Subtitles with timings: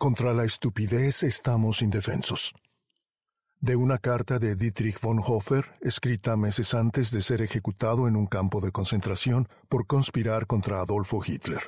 [0.00, 2.54] Contra la estupidez estamos indefensos.
[3.60, 8.26] De una carta de Dietrich von Hofer, escrita meses antes de ser ejecutado en un
[8.26, 11.60] campo de concentración por conspirar contra Adolfo Hitler.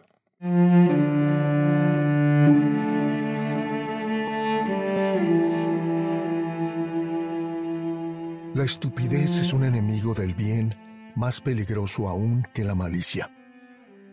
[8.54, 10.74] La estupidez es un enemigo del bien
[11.16, 13.30] más peligroso aún que la malicia.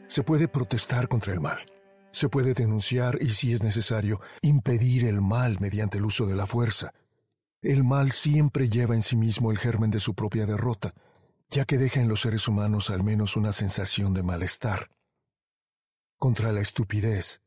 [0.07, 1.59] Se puede protestar contra el mal
[2.11, 6.47] se puede denunciar y, si es necesario, impedir el mal mediante el uso de la
[6.47, 6.93] fuerza.
[7.61, 10.93] El mal siempre lleva en sí mismo el germen de su propia derrota,
[11.49, 14.89] ya que deja en los seres humanos al menos una sensación de malestar.
[16.17, 17.41] Contra la estupidez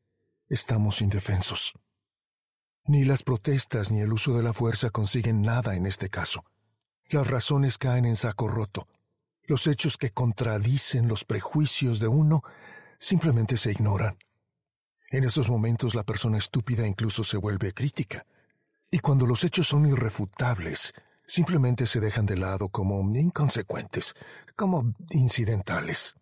[0.48, 1.72] estamos indefensos.
[2.84, 6.44] Ni las protestas ni el uso de la fuerza consiguen nada en este caso.
[7.08, 8.88] Las razones caen en saco roto.
[9.44, 12.42] Los hechos que contradicen los prejuicios de uno
[12.98, 14.16] simplemente se ignoran.
[15.12, 18.24] En esos momentos la persona estúpida incluso se vuelve crítica.
[18.90, 20.94] Y cuando los hechos son irrefutables,
[21.27, 24.14] simplemente se dejan de lado como inconsecuentes,
[24.56, 26.14] como incidentales.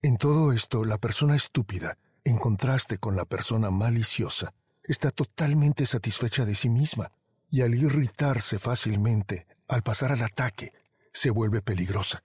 [0.00, 6.46] En todo esto, la persona estúpida, en contraste con la persona maliciosa, está totalmente satisfecha
[6.46, 7.12] de sí misma,
[7.50, 10.72] y al irritarse fácilmente, al pasar al ataque,
[11.12, 12.24] se vuelve peligrosa.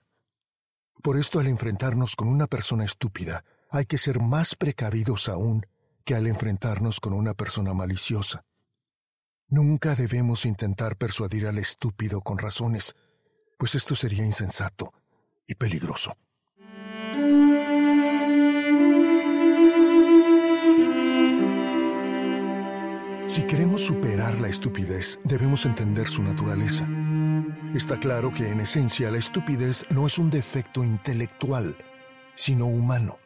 [1.02, 3.44] Por esto, al enfrentarnos con una persona estúpida,
[3.76, 5.66] hay que ser más precavidos aún
[6.04, 8.44] que al enfrentarnos con una persona maliciosa.
[9.48, 12.94] Nunca debemos intentar persuadir al estúpido con razones,
[13.58, 14.92] pues esto sería insensato
[15.46, 16.16] y peligroso.
[23.26, 26.88] Si queremos superar la estupidez, debemos entender su naturaleza.
[27.74, 31.76] Está claro que en esencia la estupidez no es un defecto intelectual,
[32.34, 33.18] sino humano.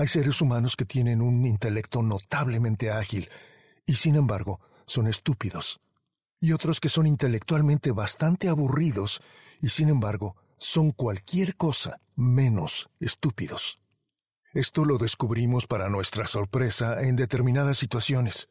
[0.00, 3.28] Hay seres humanos que tienen un intelecto notablemente ágil
[3.84, 5.78] y sin embargo son estúpidos.
[6.40, 9.20] Y otros que son intelectualmente bastante aburridos
[9.60, 13.78] y sin embargo son cualquier cosa menos estúpidos.
[14.54, 18.48] Esto lo descubrimos para nuestra sorpresa en determinadas situaciones.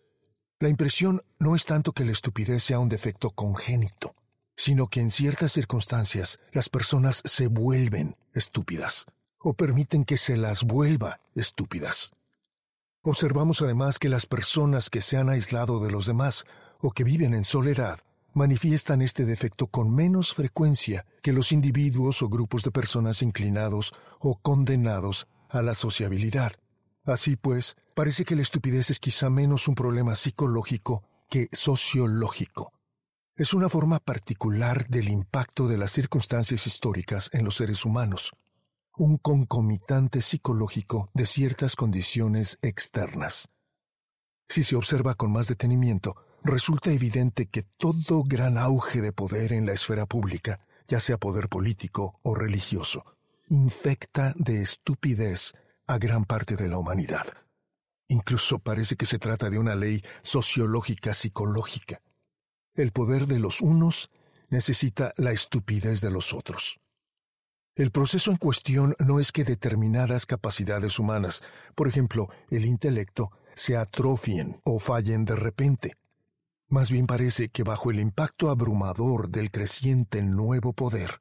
[0.60, 4.14] La impresión no es tanto que la estupidez sea un defecto congénito,
[4.56, 9.08] sino que en ciertas circunstancias las personas se vuelven estúpidas
[9.40, 12.12] o permiten que se las vuelva estúpidas.
[13.02, 16.44] Observamos además que las personas que se han aislado de los demás
[16.80, 18.00] o que viven en soledad
[18.34, 24.36] manifiestan este defecto con menos frecuencia que los individuos o grupos de personas inclinados o
[24.36, 26.54] condenados a la sociabilidad.
[27.06, 32.74] Así pues, parece que la estupidez es quizá menos un problema psicológico que sociológico.
[33.36, 38.34] Es una forma particular del impacto de las circunstancias históricas en los seres humanos
[39.00, 43.48] un concomitante psicológico de ciertas condiciones externas.
[44.50, 49.66] Si se observa con más detenimiento, resulta evidente que todo gran auge de poder en
[49.66, 53.06] la esfera pública, ya sea poder político o religioso,
[53.48, 55.54] infecta de estupidez
[55.88, 57.26] a gran parte de la humanidad.
[58.10, 62.02] Incluso parece que se trata de una ley sociológica psicológica.
[62.74, 64.10] El poder de los unos
[64.50, 66.82] necesita la estupidez de los otros.
[67.80, 71.42] El proceso en cuestión no es que determinadas capacidades humanas,
[71.76, 75.94] por ejemplo, el intelecto, se atrofien o fallen de repente.
[76.68, 81.20] Más bien parece que bajo el impacto abrumador del creciente nuevo poder,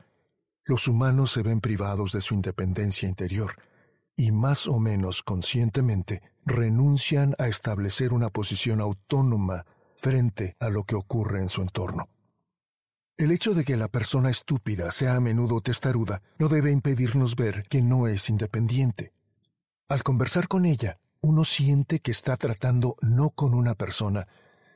[0.65, 3.53] los humanos se ven privados de su independencia interior
[4.17, 9.65] y más o menos conscientemente renuncian a establecer una posición autónoma
[9.97, 12.09] frente a lo que ocurre en su entorno.
[13.19, 17.65] El hecho de que la persona estúpida sea a menudo testaruda no debe impedirnos ver
[17.65, 19.13] que no es independiente.
[19.89, 24.29] Al conversar con ella, uno siente que está tratando no con una persona,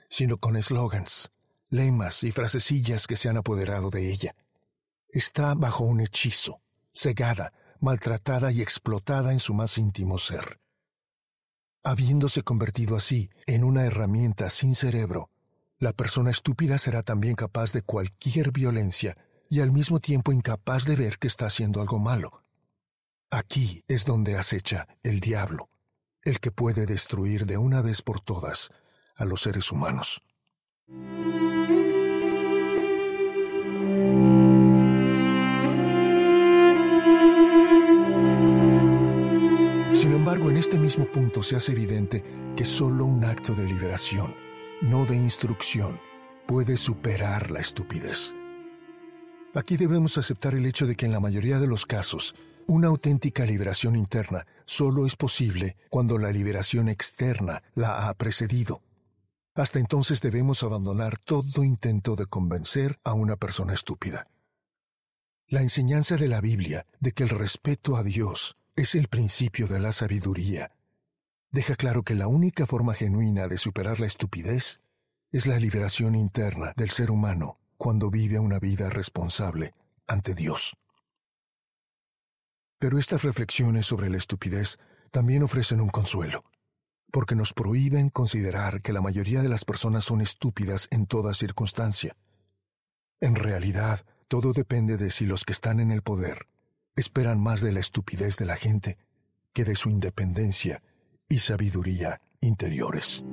[0.08, 1.30] sino con eslogans,
[1.70, 4.34] lemas y frasecillas que se han apoderado de ella.
[5.08, 6.60] Está bajo un hechizo,
[6.92, 10.58] cegada, maltratada y explotada en su más íntimo ser.
[11.84, 15.30] Habiéndose convertido así en una herramienta sin cerebro,
[15.82, 19.16] la persona estúpida será también capaz de cualquier violencia
[19.50, 22.44] y al mismo tiempo incapaz de ver que está haciendo algo malo.
[23.32, 25.70] Aquí es donde acecha el diablo,
[26.22, 28.70] el que puede destruir de una vez por todas
[29.16, 30.22] a los seres humanos.
[39.92, 42.24] Sin embargo, en este mismo punto se hace evidente
[42.56, 44.51] que solo un acto de liberación
[44.82, 46.00] no de instrucción,
[46.46, 48.34] puede superar la estupidez.
[49.54, 52.34] Aquí debemos aceptar el hecho de que en la mayoría de los casos,
[52.66, 58.82] una auténtica liberación interna solo es posible cuando la liberación externa la ha precedido.
[59.54, 64.26] Hasta entonces debemos abandonar todo intento de convencer a una persona estúpida.
[65.46, 69.78] La enseñanza de la Biblia de que el respeto a Dios es el principio de
[69.78, 70.72] la sabiduría
[71.52, 74.80] deja claro que la única forma genuina de superar la estupidez
[75.30, 79.74] es la liberación interna del ser humano cuando vive una vida responsable
[80.06, 80.76] ante Dios.
[82.78, 84.78] Pero estas reflexiones sobre la estupidez
[85.10, 86.42] también ofrecen un consuelo,
[87.10, 92.16] porque nos prohíben considerar que la mayoría de las personas son estúpidas en toda circunstancia.
[93.20, 96.48] En realidad, todo depende de si los que están en el poder
[96.96, 98.98] esperan más de la estupidez de la gente
[99.52, 100.82] que de su independencia
[101.32, 103.24] y sabiduría interiores.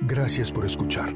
[0.00, 1.14] Gracias por escuchar.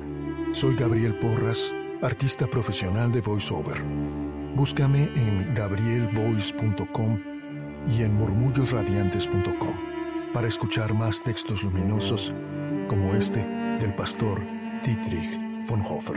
[0.52, 4.27] Soy Gabriel Porras, artista profesional de voiceover.
[4.58, 7.20] Búscame en gabrielvoice.com
[7.96, 9.76] y en murmullosradiantes.com
[10.34, 12.34] para escuchar más textos luminosos
[12.88, 13.46] como este
[13.78, 14.44] del pastor
[14.82, 15.38] Dietrich
[15.68, 16.16] von Hofer.